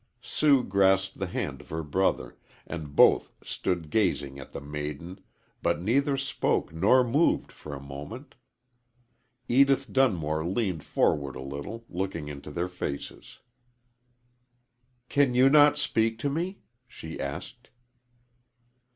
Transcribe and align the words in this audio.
Sue 0.23 0.63
grasped 0.63 1.19
the 1.19 1.27
hand 1.27 1.61
of 1.61 1.69
her 1.69 1.83
brother, 1.83 2.35
and 2.65 2.95
both 2.95 3.35
stood 3.43 3.91
gazing 3.91 4.39
at 4.39 4.51
the 4.51 4.59
maiden, 4.59 5.21
but 5.61 5.79
neither 5.79 6.17
spoke 6.17 6.73
nor 6.73 7.03
moved 7.03 7.51
for 7.51 7.75
a 7.75 7.79
moment. 7.79 8.33
Edith 9.47 9.93
Dun 9.93 10.15
more 10.15 10.43
leaned 10.43 10.83
forward 10.83 11.35
a 11.35 11.39
little, 11.43 11.85
looking 11.87 12.29
into 12.29 12.49
their 12.49 12.67
faces. 12.67 13.37
"Can 15.07 15.35
you 15.35 15.51
not 15.51 15.77
speak 15.77 16.17
to 16.17 16.31
me?" 16.31 16.61
she 16.87 17.19
asked. 17.19 17.69